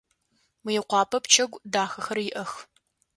[0.63, 2.51] Мыекъуапэ пчэгу дахэхэр иӏэх.